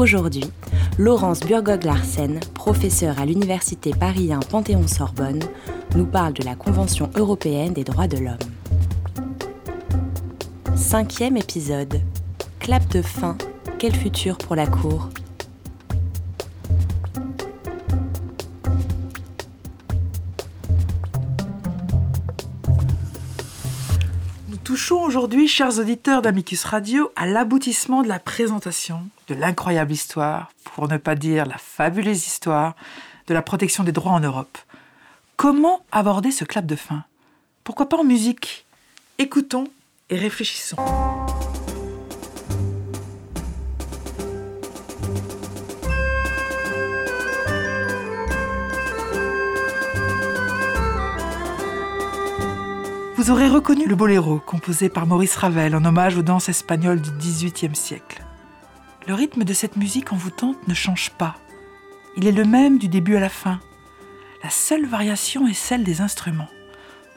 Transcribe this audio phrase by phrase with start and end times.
[0.00, 0.50] Aujourd'hui,
[0.96, 5.42] Laurence Burgog-Larsen, professeure à l'Université Paris 1 Panthéon-Sorbonne,
[5.94, 8.38] nous parle de la Convention européenne des droits de l'homme.
[10.74, 12.00] Cinquième épisode.
[12.60, 13.36] Clap de fin.
[13.78, 15.10] Quel futur pour la Cour?
[24.98, 30.96] Aujourd'hui, chers auditeurs d'Amicus Radio, à l'aboutissement de la présentation de l'incroyable histoire, pour ne
[30.96, 32.74] pas dire la fabuleuse histoire,
[33.26, 34.58] de la protection des droits en Europe.
[35.36, 37.04] Comment aborder ce clap de fin?
[37.62, 38.66] Pourquoi pas en musique?
[39.18, 39.68] Écoutons
[40.08, 40.76] et réfléchissons.
[53.20, 57.10] Vous aurez reconnu le boléro composé par Maurice Ravel en hommage aux danses espagnoles du
[57.10, 58.24] XVIIIe siècle.
[59.06, 61.36] Le rythme de cette musique envoûtante ne change pas.
[62.16, 63.60] Il est le même du début à la fin.
[64.42, 66.48] La seule variation est celle des instruments.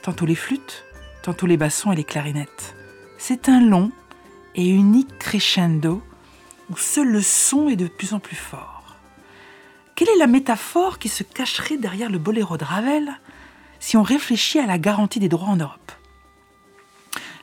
[0.02, 0.84] Tantôt les flûtes,
[1.22, 2.76] tantôt les bassons et les clarinettes.
[3.18, 3.90] C'est un long
[4.56, 6.04] et unique crescendo
[6.70, 8.98] où seul le son est de plus en plus fort.
[9.96, 13.22] Quelle est la métaphore qui se cacherait derrière le boléro de Ravel?
[13.84, 15.92] Si on réfléchit à la garantie des droits en Europe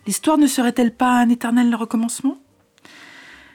[0.06, 2.38] L'histoire ne serait-elle pas un éternel recommencement?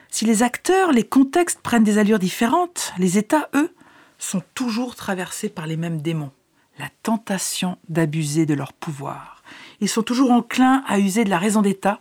[0.08, 3.74] Si les acteurs, les contextes prennent des allures différentes, les États, eux,
[4.18, 6.30] sont toujours traversés par les mêmes démons,
[6.78, 9.42] la tentation d'abuser de leur pouvoir.
[9.80, 11.98] Ils sont toujours enclins à user de la raison d'État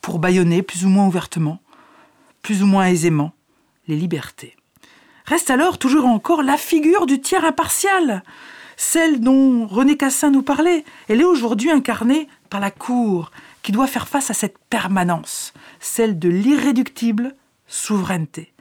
[0.00, 1.60] pour bâillonner plus ou moins ouvertement,
[2.42, 3.34] plus ou moins aisément,
[3.86, 4.56] les libertés.
[5.26, 8.24] Reste alors toujours encore la figure du tiers impartial,
[8.78, 10.86] celle dont René Cassin nous parlait.
[11.08, 13.30] Elle est aujourd'hui incarnée par la Cour,
[13.62, 17.34] qui doit faire face à cette permanence, celle de l'irréductible
[17.66, 18.54] souveraineté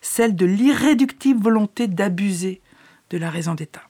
[0.00, 2.60] celle de l'irréductible volonté d'abuser
[3.10, 3.82] de la raison d'État.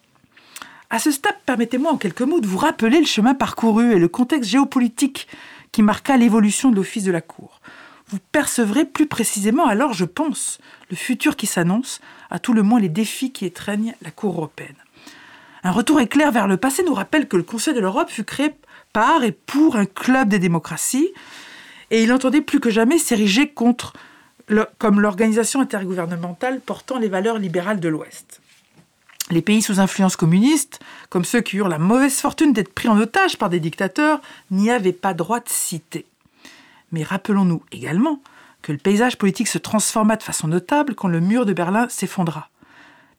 [0.90, 4.08] À ce stade, permettez-moi en quelques mots de vous rappeler le chemin parcouru et le
[4.08, 5.28] contexte géopolitique
[5.72, 7.60] qui marqua l'évolution de l'Office de la Cour.
[8.08, 10.58] Vous percevrez plus précisément alors, je pense,
[10.90, 14.74] le futur qui s'annonce, à tout le moins les défis qui étreignent la Cour européenne.
[15.62, 18.54] Un retour éclair vers le passé nous rappelle que le Conseil de l'Europe fut créé
[18.92, 21.12] par et pour un club des démocraties,
[21.90, 23.92] et il entendait plus que jamais s'ériger contre
[24.78, 28.40] comme l'organisation intergouvernementale portant les valeurs libérales de l'Ouest.
[29.30, 32.98] Les pays sous influence communiste, comme ceux qui eurent la mauvaise fortune d'être pris en
[32.98, 36.04] otage par des dictateurs, n'y avaient pas droit de citer.
[36.90, 38.20] Mais rappelons-nous également
[38.62, 42.49] que le paysage politique se transforma de façon notable quand le mur de Berlin s'effondra.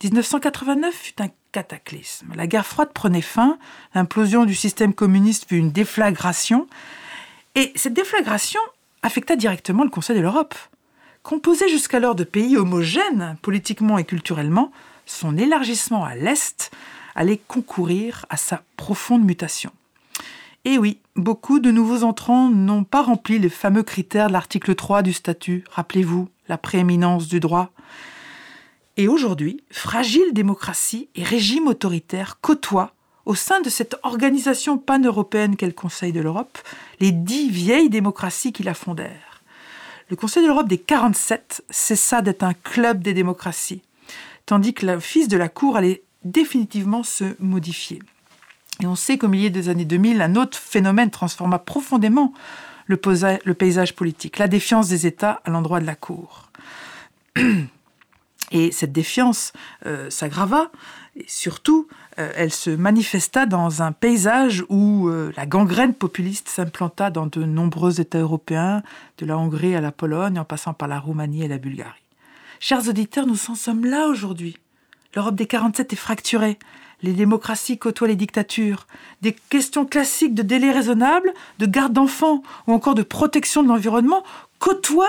[0.07, 2.33] 1989 fut un cataclysme.
[2.35, 3.57] La guerre froide prenait fin,
[3.93, 6.67] l'implosion du système communiste fut une déflagration,
[7.55, 8.61] et cette déflagration
[9.03, 10.55] affecta directement le Conseil de l'Europe.
[11.23, 14.71] Composé jusqu'alors de pays homogènes politiquement et culturellement,
[15.05, 16.71] son élargissement à l'Est
[17.15, 19.71] allait concourir à sa profonde mutation.
[20.63, 25.01] Et oui, beaucoup de nouveaux entrants n'ont pas rempli les fameux critères de l'article 3
[25.01, 27.71] du statut, rappelez-vous, la prééminence du droit.
[29.01, 32.93] Et aujourd'hui, fragile démocratie et régime autoritaire côtoient,
[33.25, 36.59] au sein de cette organisation pan-européenne qu'est le Conseil de l'Europe,
[36.99, 39.41] les dix vieilles démocraties qui la fondèrent
[40.11, 43.81] le Conseil de l'Europe des 47 cessa d'être un club des démocraties,
[44.45, 48.03] tandis que l'office de la Cour allait définitivement se modifier.
[48.83, 52.33] Et on sait qu'au milieu des années 2000, un autre phénomène transforma profondément
[52.85, 56.51] le, paysage politique, la défiance des États à l'endroit de la Cour.
[58.51, 59.53] Et cette défiance
[59.85, 60.71] euh, s'aggrava,
[61.15, 61.87] et surtout,
[62.19, 67.43] euh, elle se manifesta dans un paysage où euh, la gangrène populiste s'implanta dans de
[67.43, 68.81] nombreux États européens,
[69.17, 72.01] de la Hongrie à la Pologne, en passant par la Roumanie et la Bulgarie.
[72.59, 74.57] Chers auditeurs, nous en sommes là aujourd'hui.
[75.15, 76.59] L'Europe des 47 est fracturée.
[77.01, 78.87] Les démocraties côtoient les dictatures.
[79.21, 84.23] Des questions classiques de délai raisonnable, de garde d'enfants ou encore de protection de l'environnement
[84.59, 85.07] côtoient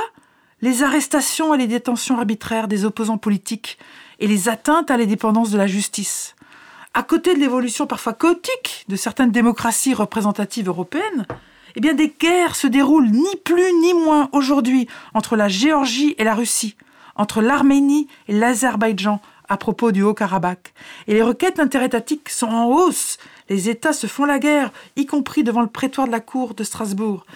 [0.63, 3.79] les arrestations et les détentions arbitraires des opposants politiques
[4.21, 6.37] et les atteintes à l'indépendance de la justice.
[6.95, 11.27] À côté de l'évolution parfois chaotique de certaines démocraties représentatives européennes,
[11.75, 16.25] eh bien des guerres se déroulent ni plus ni moins aujourd'hui entre la Géorgie et
[16.25, 16.77] la Russie,
[17.17, 20.73] entre l'Arménie et l'Azerbaïdjan, à propos du Haut-Karabakh.
[21.09, 23.19] Et les requêtes interétatiques sont en hausse.
[23.49, 26.63] Les États se font la guerre, y compris devant le prétoire de la Cour de
[26.65, 27.27] Strasbourg.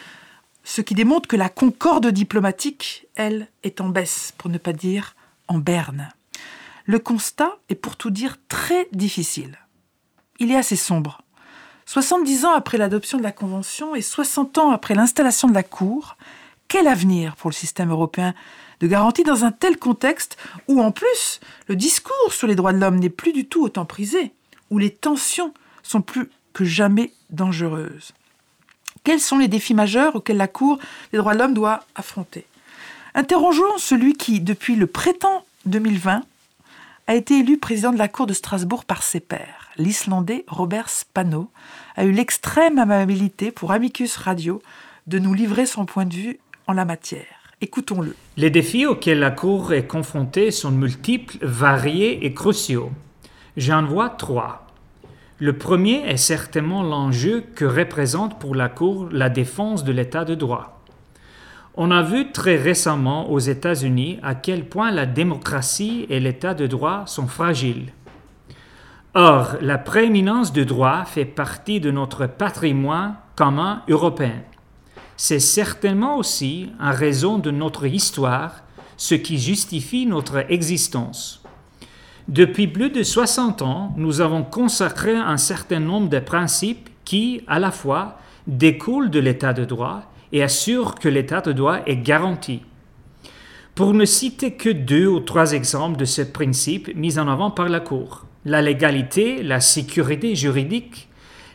[0.68, 5.14] Ce qui démontre que la concorde diplomatique, elle, est en baisse, pour ne pas dire
[5.46, 6.08] en berne.
[6.86, 9.60] Le constat est pour tout dire très difficile.
[10.40, 11.22] Il est assez sombre.
[11.86, 16.16] 70 ans après l'adoption de la Convention et 60 ans après l'installation de la Cour,
[16.66, 18.34] quel avenir pour le système européen
[18.80, 20.36] de garantie dans un tel contexte
[20.66, 21.38] où, en plus,
[21.68, 24.32] le discours sur les droits de l'homme n'est plus du tout autant prisé,
[24.70, 25.54] où les tensions
[25.84, 28.14] sont plus que jamais dangereuses?
[29.06, 30.80] Quels sont les défis majeurs auxquels la Cour
[31.12, 32.44] des droits de l'homme doit affronter
[33.14, 36.22] Interrogeons celui qui, depuis le printemps 2020,
[37.06, 39.70] a été élu président de la Cour de Strasbourg par ses pairs.
[39.76, 41.52] L'Islandais Robert Spano
[41.94, 44.60] a eu l'extrême amabilité pour Amicus Radio
[45.06, 47.54] de nous livrer son point de vue en la matière.
[47.60, 48.16] Écoutons-le.
[48.36, 52.90] Les défis auxquels la Cour est confrontée sont multiples, variés et cruciaux.
[53.56, 54.65] J'en vois trois.
[55.38, 60.34] Le premier est certainement l'enjeu que représente pour la Cour la défense de l'état de
[60.34, 60.80] droit.
[61.74, 66.66] On a vu très récemment aux États-Unis à quel point la démocratie et l'état de
[66.66, 67.92] droit sont fragiles.
[69.12, 74.42] Or, la prééminence du droit fait partie de notre patrimoine commun européen.
[75.18, 78.62] C'est certainement aussi en raison de notre histoire
[78.96, 81.45] ce qui justifie notre existence.
[82.28, 87.60] Depuis plus de 60 ans, nous avons consacré un certain nombre de principes qui, à
[87.60, 88.18] la fois,
[88.48, 90.02] découlent de l'état de droit
[90.32, 92.62] et assure que l'état de droit est garanti.
[93.76, 97.68] Pour ne citer que deux ou trois exemples de ce principe mis en avant par
[97.68, 101.08] la Cour, la légalité, la sécurité juridique,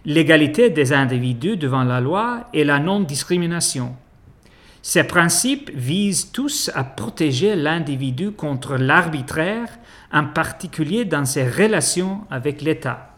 [0.05, 3.95] l'égalité des individus devant la loi et la non-discrimination.
[4.83, 9.67] Ces principes visent tous à protéger l'individu contre l'arbitraire,
[10.11, 13.15] en particulier dans ses relations avec l'État.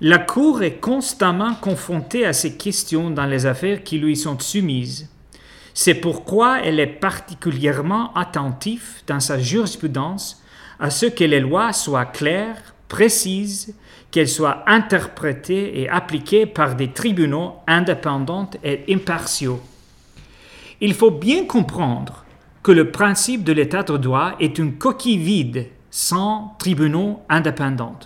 [0.00, 5.10] La Cour est constamment confrontée à ces questions dans les affaires qui lui sont soumises.
[5.74, 10.42] C'est pourquoi elle est particulièrement attentive dans sa jurisprudence
[10.78, 13.74] à ce que les lois soient claires, précises,
[14.10, 19.60] qu'elles soient interprétées et appliquées par des tribunaux indépendants et impartiaux.
[20.82, 22.24] Il faut bien comprendre
[22.62, 27.98] que le principe de l'état de droit est une coquille vide sans tribunaux indépendants.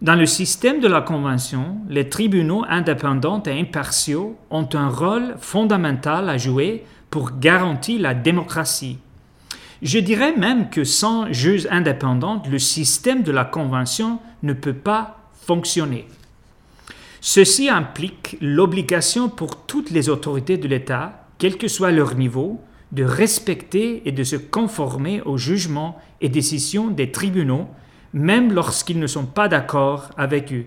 [0.00, 6.28] Dans le système de la Convention, les tribunaux indépendants et impartiaux ont un rôle fondamental
[6.28, 8.98] à jouer pour garantir la démocratie.
[9.80, 15.18] Je dirais même que sans juges indépendants, le système de la Convention ne peut pas
[15.46, 16.06] fonctionner.
[17.20, 22.60] Ceci implique l'obligation pour toutes les autorités de l'État, quel que soit leur niveau,
[22.92, 27.66] de respecter et de se conformer aux jugements et décisions des tribunaux
[28.12, 30.66] même lorsqu'ils ne sont pas d'accord avec eux.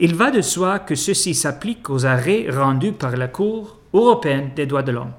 [0.00, 4.66] Il va de soi que ceci s'applique aux arrêts rendus par la Cour européenne des
[4.66, 5.12] droits de l'homme.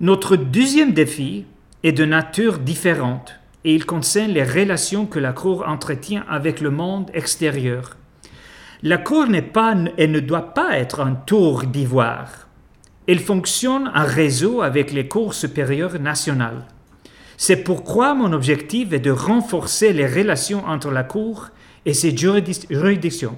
[0.00, 1.44] Notre deuxième défi
[1.84, 6.70] est de nature différente et il concerne les relations que la Cour entretient avec le
[6.70, 7.96] monde extérieur.
[8.82, 12.43] La Cour n'est pas et ne doit pas être un tour d'ivoire.
[13.06, 16.64] Elle fonctionne en réseau avec les cours supérieures nationales.
[17.36, 21.48] C'est pourquoi mon objectif est de renforcer les relations entre la Cour
[21.84, 23.36] et ses juridictions.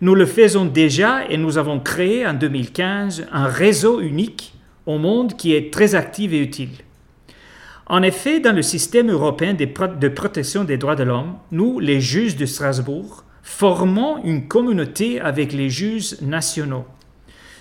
[0.00, 4.54] Nous le faisons déjà et nous avons créé en 2015 un réseau unique
[4.86, 6.70] au monde qui est très actif et utile.
[7.86, 12.36] En effet, dans le système européen de protection des droits de l'homme, nous, les juges
[12.36, 16.84] de Strasbourg, formons une communauté avec les juges nationaux.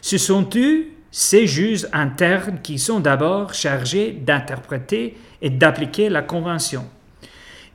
[0.02, 6.86] Ce sont eux, ces juges internes, qui sont d'abord chargés d'interpréter et d'appliquer la Convention.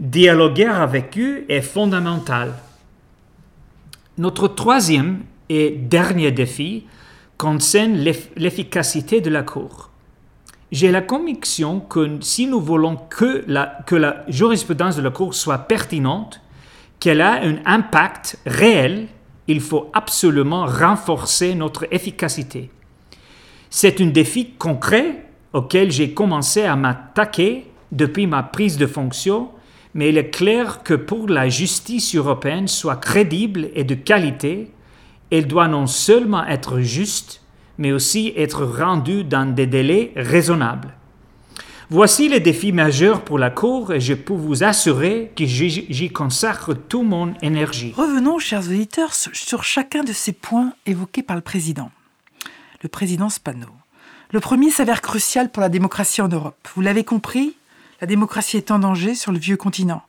[0.01, 2.53] Dialoguer avec eux est fondamental.
[4.19, 6.87] Notre troisième et dernier défi
[7.39, 7.97] concerne
[8.37, 9.91] l'efficacité de la Cour.
[10.71, 15.35] J'ai la conviction que si nous voulons que la, que la jurisprudence de la Cour
[15.35, 16.41] soit pertinente,
[16.99, 19.09] qu'elle a un impact réel,
[19.49, 22.71] il faut absolument renforcer notre efficacité.
[23.75, 25.25] C'est un défi concret
[25.55, 29.49] auquel j'ai commencé à m'attaquer depuis ma prise de fonction,
[29.95, 34.71] mais il est clair que pour la justice européenne soit crédible et de qualité,
[35.31, 37.41] elle doit non seulement être juste,
[37.79, 40.93] mais aussi être rendue dans des délais raisonnables.
[41.88, 46.75] Voici les défis majeurs pour la Cour et je peux vous assurer que j'y consacre
[46.75, 47.95] toute mon énergie.
[47.97, 51.91] Revenons, chers auditeurs, sur chacun de ces points évoqués par le président.
[52.83, 53.69] Le président Spano.
[54.33, 56.69] Le premier s'avère crucial pour la démocratie en Europe.
[56.75, 57.57] Vous l'avez compris,
[58.01, 60.03] La démocratie est en danger sur le vieux continent.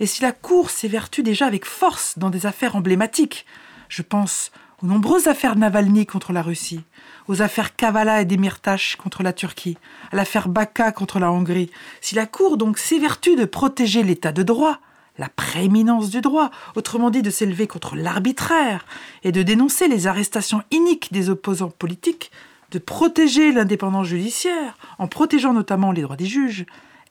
[0.00, 3.44] Et si la Cour s'évertue déjà avec force dans des affaires emblématiques,
[3.90, 4.50] je pense
[4.82, 6.80] aux nombreuses affaires Navalny contre la Russie,
[7.28, 9.76] aux affaires Kavala et Demirtas contre la Turquie,
[10.10, 14.42] à l'affaire Baka contre la Hongrie, si la Cour donc s'évertue de protéger l'état de
[14.42, 14.78] droit,
[15.18, 18.84] la prééminence du droit, autrement dit de s'élever contre l'arbitraire
[19.22, 22.30] et de dénoncer les arrestations iniques des opposants politiques,
[22.70, 26.66] de protéger l'indépendance judiciaire, en protégeant notamment les droits des juges,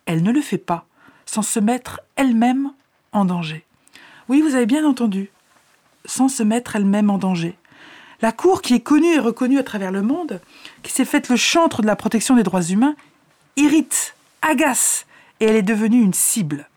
[0.05, 0.86] elle ne le fait pas,
[1.25, 2.72] sans se mettre elle-même
[3.13, 3.63] en danger.
[4.27, 5.29] Oui, vous avez bien entendu,
[6.05, 7.57] sans se mettre elle-même en danger.
[8.22, 10.41] La Cour, qui est connue et reconnue à travers le monde,
[10.81, 12.95] qui s'est faite le chantre de la protection des droits humains,
[13.55, 15.05] irrite, agace,
[15.39, 16.67] et elle est devenue une cible.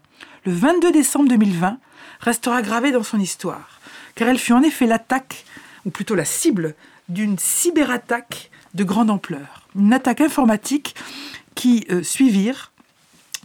[0.46, 1.78] Le 22 décembre 2020
[2.20, 3.80] restera gravé dans son histoire,
[4.14, 5.44] car elle fut en effet l'attaque,
[5.84, 6.76] ou plutôt la cible,
[7.08, 9.66] d'une cyberattaque de grande ampleur.
[9.74, 10.94] Une attaque informatique
[11.56, 12.70] qui euh, suivirent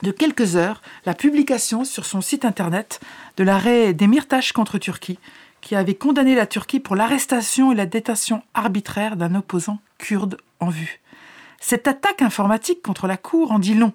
[0.04, 3.00] de quelques heures la publication sur son site internet
[3.36, 5.18] de l'arrêt d'Emirtaş contre Turquie,
[5.62, 10.70] qui avait condamné la Turquie pour l'arrestation et la détention arbitraire d'un opposant kurde en
[10.70, 11.02] vue.
[11.64, 13.94] Cette attaque informatique contre la Cour en dit long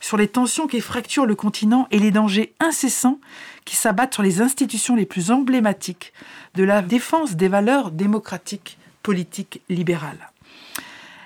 [0.00, 3.18] sur les tensions qui fracturent le continent et les dangers incessants
[3.64, 6.12] qui s'abattent sur les institutions les plus emblématiques
[6.54, 10.30] de la défense des valeurs démocratiques, politiques, libérales.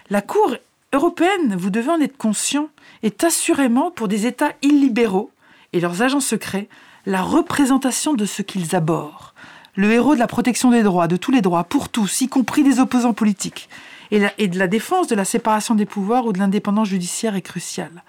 [0.09, 0.57] La Cour
[0.95, 2.69] européenne, vous devez en être conscient,
[3.03, 5.31] est assurément pour des États illibéraux
[5.75, 6.69] et leurs agents secrets
[7.05, 9.35] la représentation de ce qu'ils abhorrent.
[9.75, 12.63] Le héros de la protection des droits, de tous les droits, pour tous, y compris
[12.63, 13.69] des opposants politiques,
[14.13, 18.03] et, de la défense de la séparation des pouvoirs ou de l'indépendance judiciaire est cruciale.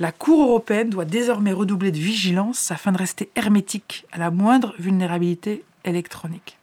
[0.00, 4.74] La Cour européenne doit désormais redoubler de vigilance afin de rester hermétique à la moindre
[4.78, 6.56] vulnérabilité électronique.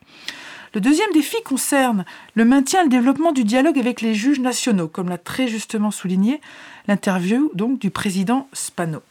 [0.73, 2.03] Le deuxième défi concerne
[2.33, 5.91] le maintien et le développement du dialogue avec les juges nationaux, comme l'a très justement
[5.91, 6.41] souligné
[6.87, 9.03] l'interview du président Spano.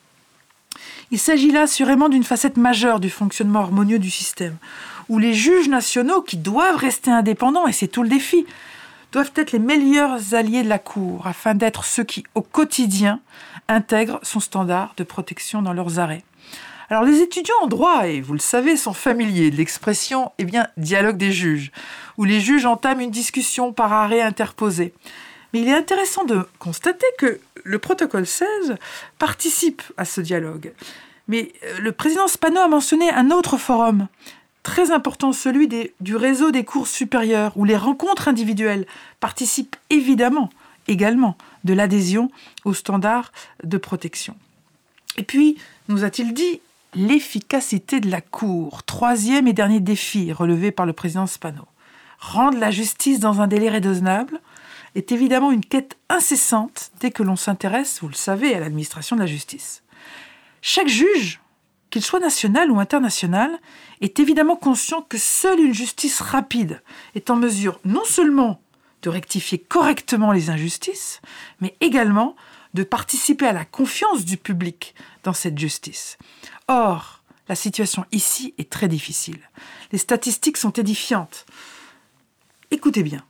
[1.13, 4.57] Il s'agit là assurément d'une facette majeure du fonctionnement harmonieux du système,
[5.09, 8.45] où les juges nationaux, qui doivent rester indépendants, et c'est tout le défi,
[9.13, 13.21] doivent être les meilleurs alliés de la Cour, afin d'être ceux qui, au quotidien,
[13.69, 16.25] intègrent son standard de protection dans leurs arrêts.
[16.89, 20.67] Alors les étudiants en droit, et vous le savez, sont familiers de l'expression eh bien,
[20.77, 21.73] dialogue des juges,
[22.19, 24.93] où les juges entament une discussion par arrêt interposé.
[25.53, 28.77] Mais il est intéressant de constater que le protocole 16
[29.19, 30.73] participe à ce dialogue.
[31.29, 34.09] Mais euh, le président Spano a mentionné un autre forum,
[34.63, 35.69] très important, celui
[36.01, 38.87] du réseau des cours supérieures, où les rencontres individuelles
[39.21, 40.51] participent évidemment
[40.89, 42.31] également de l'adhésion
[42.65, 44.37] aux standards de protection.
[45.17, 45.57] Et puis,
[45.89, 46.61] nous a-t-il dit,
[46.95, 51.67] L'efficacité de la Cour, troisième et dernier défi relevé par le président Spano.
[52.19, 54.41] Rendre la justice dans un délai raisonnable
[54.95, 59.23] est évidemment une quête incessante dès que l'on s'intéresse, vous le savez, à l'administration de
[59.23, 59.83] la justice.
[60.61, 61.41] Chaque juge,
[61.93, 63.61] qu'il soit national ou international,
[64.01, 66.83] est évidemment conscient que seule une justice rapide
[67.15, 68.61] est en mesure non seulement
[69.03, 71.21] de rectifier correctement les injustices,
[71.61, 72.35] mais également
[72.73, 76.17] de participer à la confiance du public dans cette justice.
[76.67, 79.41] Or, la situation ici est très difficile.
[79.93, 81.45] Les statistiques sont édifiantes.
[82.71, 83.23] Écoutez bien.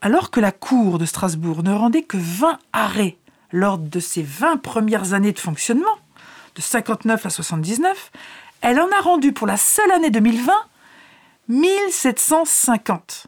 [0.00, 3.18] Alors que la Cour de Strasbourg ne rendait que 20 arrêts
[3.52, 5.98] lors de ses 20 premières années de fonctionnement,
[6.56, 8.10] de 59 à 79,
[8.62, 10.52] elle en a rendu pour la seule année 2020
[11.48, 13.26] 1750.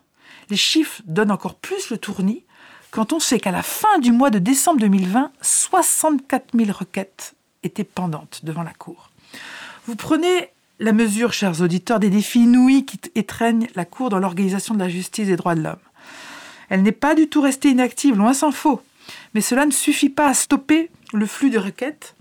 [0.50, 2.42] Les chiffres donnent encore plus le tournis
[2.90, 7.84] quand on sait qu'à la fin du mois de décembre 2020, 64 000 requêtes étaient
[7.84, 9.10] pendantes devant la Cour.
[9.86, 10.48] Vous prenez
[10.80, 14.88] la mesure, chers auditeurs, des défis inouïs qui étreignent la Cour dans l'organisation de la
[14.88, 15.76] justice et des droits de l'homme.
[16.70, 18.80] Elle n'est pas du tout restée inactive, loin s'en faut.
[19.34, 22.14] Mais cela ne suffit pas à stopper le flux de requêtes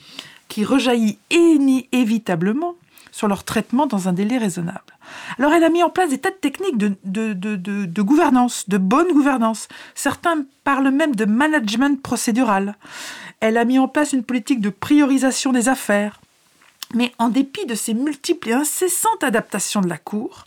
[0.48, 2.76] qui rejaillit inévitablement
[3.12, 4.98] sur leur traitement dans un délai raisonnable.
[5.40, 9.68] Alors elle a mis en place des tas de techniques de, gouvernance, de bonne gouvernance.
[9.96, 12.76] Certains parlent même de management procédural.
[13.40, 16.22] Elle a mis en place une politique de priorisation des affaires.
[16.94, 20.46] Mais en dépit de ces multiples et incessantes adaptations de la Cour,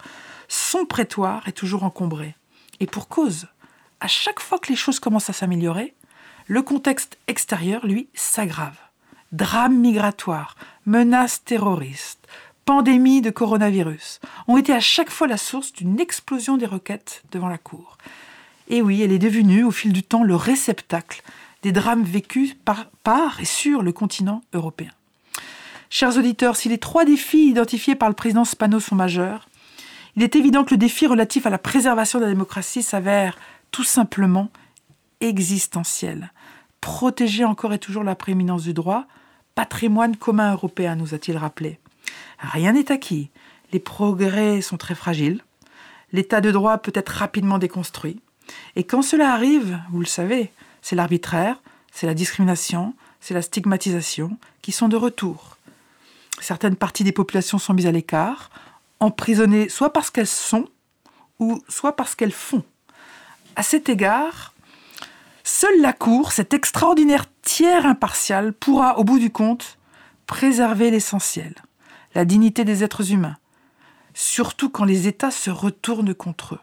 [0.48, 2.34] son prétoire est toujours encombré.
[2.80, 3.46] Et pour cause,
[4.00, 5.94] à chaque fois que les choses commencent à s'améliorer,
[6.46, 8.76] le contexte extérieur, lui, s'aggrave.
[9.32, 10.56] Drame migratoire,
[10.86, 12.26] menaces terroristes,
[12.64, 14.18] pandémie de coronavirus
[14.48, 17.96] ont été à chaque fois la source d'une explosion des requêtes devant la Cour.
[18.66, 21.22] Et oui, elle est devenue, au fil du temps, le réceptacle
[21.62, 24.90] des drames vécus par, par et sur le continent européen.
[25.90, 29.48] Chers auditeurs, si les trois défis identifiés par le président Spano sont majeurs,
[30.16, 33.38] il est évident que le défi relatif à la préservation de la démocratie s'avère
[33.70, 34.50] tout simplement
[35.20, 36.32] existentiel.
[36.80, 39.06] Protéger encore et toujours la prééminence du droit,
[39.54, 41.78] patrimoine commun européen, nous a-t-il rappelé.
[42.38, 43.30] Rien n'est acquis.
[43.72, 45.42] Les progrès sont très fragiles.
[46.12, 48.20] L'état de droit peut être rapidement déconstruit.
[48.76, 50.50] Et quand cela arrive, vous le savez,
[50.82, 51.60] c'est l'arbitraire,
[51.92, 55.56] c'est la discrimination, c'est la stigmatisation qui sont de retour.
[56.40, 58.50] Certaines parties des populations sont mises à l'écart,
[58.98, 60.68] emprisonnées soit parce qu'elles sont,
[61.38, 62.64] ou soit parce qu'elles font.
[63.56, 64.54] À cet égard,
[65.50, 69.78] seule la Cour, cet extraordinaire tiers impartial, pourra, au bout du compte,
[70.26, 71.54] préserver l'essentiel,
[72.14, 73.36] la dignité des êtres humains,
[74.14, 76.60] surtout quand les États se retournent contre eux.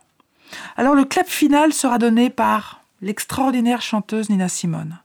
[0.77, 4.99] Alors le clap final sera donné par l'extraordinaire chanteuse Nina Simone,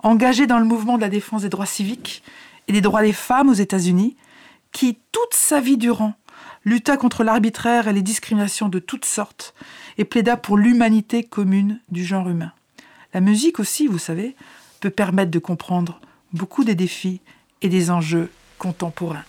[0.00, 2.22] engagée dans le mouvement de la défense des droits civiques
[2.68, 4.14] et des droits des femmes aux États-Unis,
[4.72, 6.14] qui, toute sa vie durant,
[6.64, 9.54] lutta contre l'arbitraire et les discriminations de toutes sortes
[9.96, 12.52] et plaida pour l'humanité commune du genre humain.
[13.14, 14.34] La musique aussi, vous savez,
[14.80, 16.00] peut permettre de comprendre
[16.32, 17.20] beaucoup des défis
[17.60, 19.24] et des enjeux contemporains.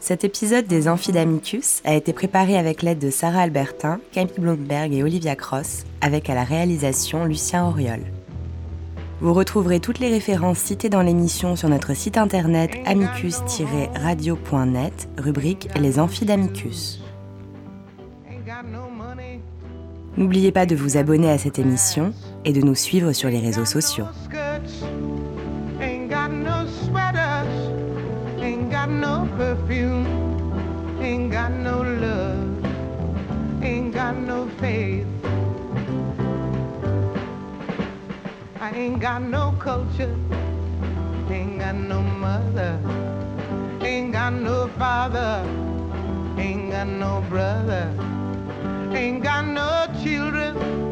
[0.00, 5.04] Cet épisode des Amphidamicus a été préparé avec l'aide de Sarah Albertin, Camille Blomberg et
[5.04, 8.00] Olivia Cross, avec à la réalisation Lucien Auriol.
[9.20, 16.00] Vous retrouverez toutes les références citées dans l'émission sur notre site internet amicus-radio.net, rubrique Les
[16.00, 16.99] Amphidamicus.
[20.16, 22.12] N'oubliez pas de vous abonner à cette émission
[22.44, 24.06] et de nous suivre sur les réseaux sociaux.
[48.94, 50.89] ain't got no children.